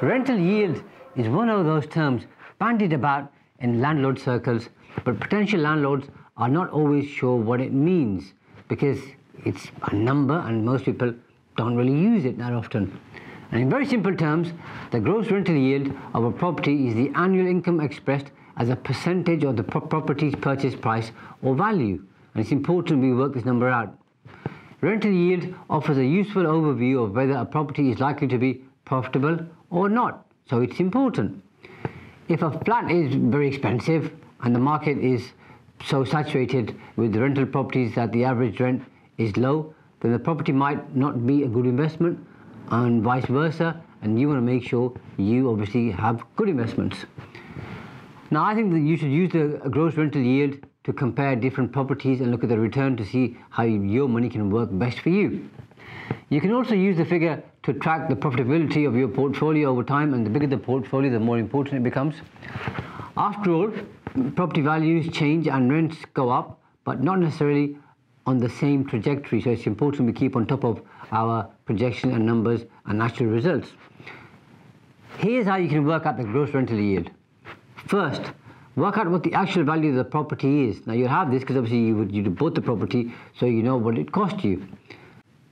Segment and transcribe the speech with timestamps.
[0.00, 0.80] Rental yield
[1.16, 2.22] is one of those terms
[2.60, 4.68] bandied about in landlord circles,
[5.04, 8.32] but potential landlords are not always sure what it means
[8.68, 9.00] because
[9.44, 11.12] it's a number and most people
[11.56, 12.96] don't really use it that often.
[13.50, 14.52] And in very simple terms,
[14.92, 19.42] the gross rental yield of a property is the annual income expressed as a percentage
[19.42, 21.10] of the pro- property's purchase price
[21.42, 22.00] or value.
[22.34, 23.98] And it's important we work this number out.
[24.80, 29.38] Rental yield offers a useful overview of whether a property is likely to be profitable
[29.70, 30.26] or not.
[30.48, 31.42] So it's important.
[32.28, 35.32] If a flat is very expensive and the market is
[35.84, 38.82] so saturated with rental properties that the average rent
[39.16, 42.18] is low, then the property might not be a good investment
[42.70, 43.80] and vice versa.
[44.02, 46.98] And you want to make sure you obviously have good investments.
[48.30, 52.20] Now, I think that you should use the gross rental yield to compare different properties
[52.20, 55.48] and look at the return to see how your money can work best for you.
[56.28, 60.14] You can also use the figure to track the profitability of your portfolio over time,
[60.14, 62.14] and the bigger the portfolio, the more important it becomes.
[63.14, 63.70] After all,
[64.36, 67.76] property values change and rents go up, but not necessarily
[68.26, 69.42] on the same trajectory.
[69.42, 70.80] So it's important we keep on top of
[71.12, 73.68] our projection and numbers and actual results.
[75.18, 77.10] Here's how you can work out the gross rental yield.
[77.86, 78.22] First,
[78.76, 80.86] work out what the actual value of the property is.
[80.86, 83.76] Now you'll have this because obviously you would you bought the property, so you know
[83.76, 84.66] what it cost you.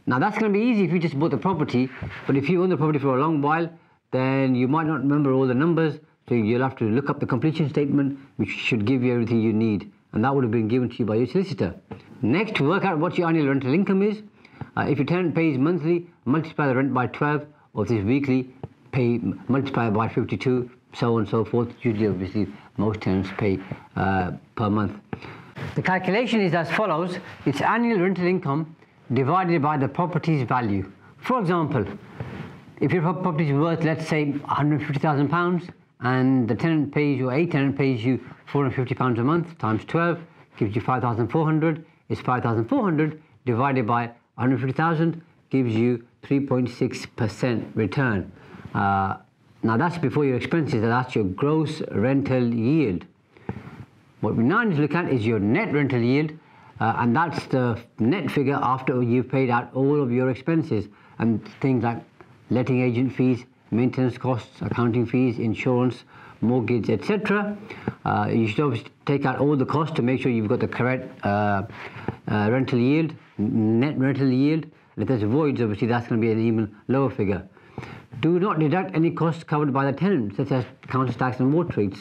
[0.09, 1.91] Now that's going to be easy if you just bought the property,
[2.29, 3.69] but if you own the property for a long while,
[4.12, 7.27] then you might not remember all the numbers, so you'll have to look up the
[7.27, 10.89] completion statement, which should give you everything you need, and that would have been given
[10.89, 11.75] to you by your solicitor.
[12.22, 14.22] Next, work out what your annual rental income is.
[14.77, 18.49] Uh, if your tenant pays monthly, multiply the rent by 12, or if it's weekly,
[18.93, 19.19] pay
[19.49, 21.69] multiply by 52, so on and so forth.
[21.83, 22.47] Usually, obviously,
[22.77, 23.59] most tenants pay
[23.97, 24.93] uh, per month.
[25.75, 28.77] The calculation is as follows: it's annual rental income
[29.12, 30.91] divided by the property's value.
[31.19, 31.84] For example,
[32.81, 35.69] if your property is worth, let's say, 150,000 pounds,
[36.00, 40.19] and the tenant pays you, a tenant pays you 450 pounds a month times 12
[40.59, 41.84] gives you 5,400.
[42.09, 44.06] Is 5,400 divided by
[44.37, 48.31] 150,000 gives you 3.6% return.
[48.75, 49.16] Uh,
[49.65, 50.83] now that's before your expenses.
[50.83, 53.05] That's your gross rental yield.
[54.21, 56.33] What we now need to look at is your net rental yield,
[56.81, 60.88] uh, and that's the net figure after you've paid out all of your expenses
[61.19, 62.03] and things like
[62.50, 66.04] letting agent fees, maintenance costs, accounting fees, insurance,
[66.41, 67.56] mortgage, etc.
[68.04, 70.69] Uh, you should obviously take out all the costs to make sure you've got the
[70.69, 71.62] correct uh,
[72.28, 74.65] uh rental yield, net rental yield.
[74.65, 77.47] And if there's voids, obviously that's going to be an even lower figure.
[78.20, 81.81] Do not deduct any costs covered by the tenant, such as council tax and water
[81.81, 81.98] rates.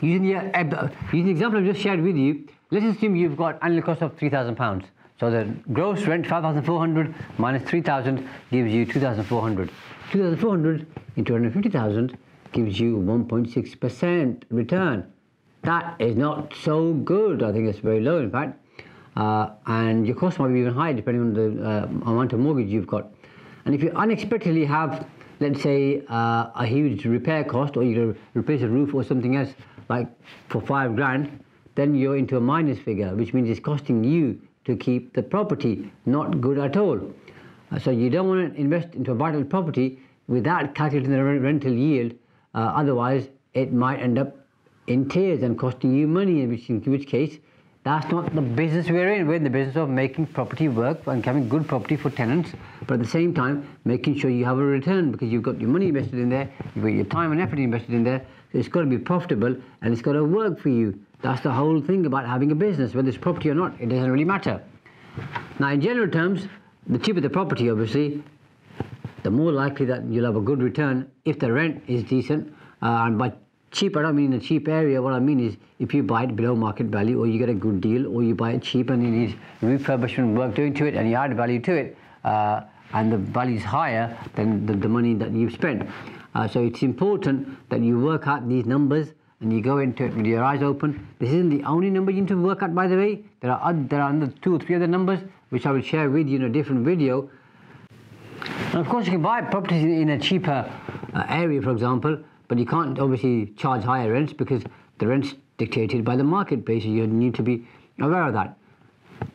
[0.00, 3.56] Using the, uh, using the example I've just shared with you, let's assume you've got
[3.62, 4.84] annual cost of £3,000.
[5.20, 9.70] So the gross rent 5,400 minus 3,000 gives you 2,400.
[10.10, 10.86] 2,400
[11.16, 12.18] into 150,000
[12.50, 15.12] gives you 1.6% return.
[15.62, 17.44] That is not so good.
[17.44, 18.60] I think it's very low, in fact.
[19.16, 22.68] Uh, and your cost might be even higher depending on the uh, amount of mortgage
[22.68, 23.06] you've got.
[23.64, 25.06] And if you unexpectedly have,
[25.38, 29.50] let's say, uh, a huge repair cost, or you replace a roof or something else,
[29.88, 30.08] like
[30.48, 31.38] for five grand,
[31.74, 35.92] then you're into a minus figure, which means it's costing you to keep the property
[36.06, 37.00] not good at all.
[37.70, 39.98] Uh, so you don't want to invest into a vital property
[40.28, 42.12] without calculating the rental yield.
[42.54, 44.36] Uh, otherwise, it might end up
[44.86, 47.38] in tears and costing you money, in which, in which case
[47.84, 49.28] that's not the business we're in.
[49.28, 52.50] We're in the business of making property work and having good property for tenants,
[52.86, 55.68] but at the same time, making sure you have a return because you've got your
[55.68, 58.24] money invested in there, you've got your time and effort invested in there.
[58.54, 60.98] It's got to be profitable and it's got to work for you.
[61.22, 62.94] That's the whole thing about having a business.
[62.94, 64.62] Whether it's property or not, it doesn't really matter.
[65.58, 66.46] Now, in general terms,
[66.86, 68.22] the cheaper the property, obviously,
[69.22, 72.52] the more likely that you'll have a good return if the rent is decent.
[72.82, 73.32] Uh, and by
[73.70, 75.00] cheap, I don't mean a cheap area.
[75.00, 77.54] What I mean is if you buy it below market value, or you get a
[77.54, 80.94] good deal, or you buy it cheap and you need refurbishment work doing to it,
[80.94, 82.60] and you add value to it, uh,
[82.92, 85.88] and the value is higher than the, the money that you've spent.
[86.34, 90.16] Uh, so it's important that you work out these numbers and you go into it
[90.16, 91.06] with your eyes open.
[91.18, 93.24] This isn't the only number you need to work out, by the way.
[93.40, 95.20] There are other, there are two or three other numbers
[95.50, 97.30] which I will share with you in a different video.
[98.72, 100.70] And of course, you can buy properties in a cheaper
[101.14, 104.62] uh, area, for example, but you can't obviously charge higher rents because
[104.98, 106.84] the rent's dictated by the market marketplace.
[106.84, 107.66] You need to be
[108.00, 108.56] aware of that.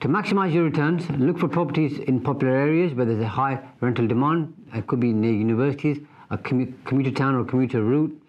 [0.01, 4.07] To maximize your returns, look for properties in popular areas where there's a high rental
[4.07, 4.53] demand.
[4.73, 5.99] It could be near universities,
[6.29, 8.21] a commu- commuter town or commuter route,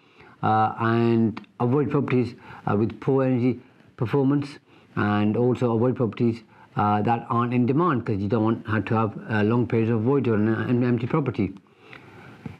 [0.43, 3.59] uh, and avoid properties uh, with poor energy
[3.97, 4.59] performance,
[4.95, 6.43] and also avoid properties
[6.75, 10.01] uh, that aren't in demand because you don't want to have uh, long periods of
[10.01, 11.53] void or an empty property.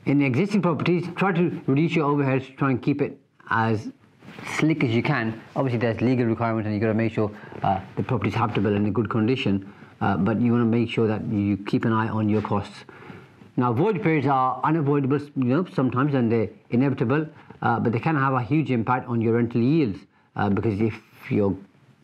[0.06, 3.92] In existing properties, try to reduce your overheads, try and keep it as
[4.58, 5.40] slick as you can.
[5.56, 7.32] Obviously, there's legal requirements, and you've got to make sure
[7.64, 9.72] uh, the property is habitable and in good condition.
[10.00, 12.86] Uh, but you want to make sure that you keep an eye on your costs.
[13.58, 17.28] Now, void periods are unavoidable, you know, sometimes, and they're inevitable,
[17.62, 20.00] uh, but they can have a huge impact on your rental yields
[20.36, 20.94] uh, because if
[21.30, 21.56] your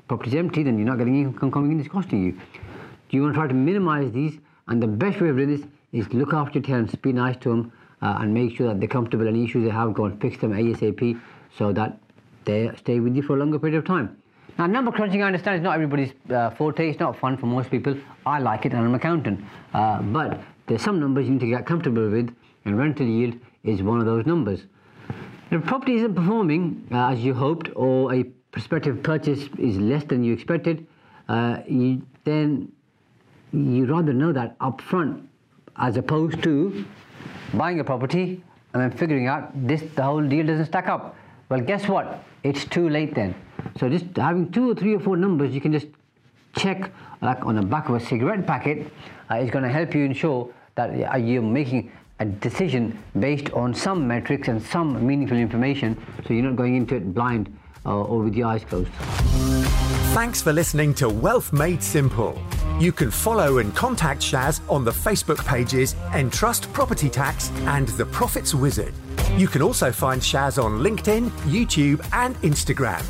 [0.08, 2.32] property is empty, then you're not getting income coming in; it's costing you.
[2.34, 5.66] Do You want to try to minimize these, and the best way of doing this
[5.94, 7.72] is look after your tenants, be nice to them,
[8.02, 9.28] uh, and make sure that they're comfortable.
[9.28, 11.20] Any issues they have, go and fix them ASAP,
[11.58, 11.98] so that
[12.44, 14.18] they stay with you for a longer period of time.
[14.58, 16.90] Now, number crunching, I understand, is not everybody's uh, forte.
[16.90, 17.96] It's not fun for most people.
[18.26, 19.40] I like it, and I'm an accountant.
[19.74, 22.36] Uh, but there's some numbers you need to get comfortable with,
[22.66, 24.66] and rental yield is one of those numbers.
[25.50, 30.04] If a property isn't performing uh, as you hoped, or a prospective purchase is less
[30.04, 30.86] than you expected,
[31.30, 32.72] uh, you, then
[33.54, 35.26] you'd rather know that upfront,
[35.78, 36.86] as opposed to
[37.54, 38.44] buying a property
[38.74, 41.16] and then figuring out this the whole deal doesn't stack up.
[41.50, 42.24] Well, guess what?
[42.44, 43.34] It's too late then.
[43.80, 45.88] So just having two or three or four numbers, you can just
[46.58, 46.92] check
[47.22, 48.92] like on the back of a cigarette packet
[49.32, 54.08] uh, is going to help you ensure that you're making a decision based on some
[54.08, 58.36] metrics and some meaningful information so you're not going into it blind uh, or with
[58.36, 58.90] your eyes closed.
[60.14, 62.42] Thanks for listening to Wealth Made Simple.
[62.80, 68.06] You can follow and contact Shaz on the Facebook pages Entrust Property Tax and The
[68.06, 68.94] Profits Wizard.
[69.36, 73.04] You can also find Shaz on LinkedIn, YouTube, and Instagram.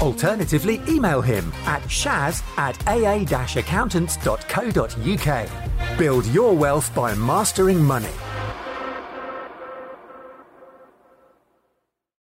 [0.00, 3.24] Alternatively, email him at shaz at aa
[3.58, 5.73] accountants.co.uk.
[5.96, 8.10] Build your wealth by mastering money.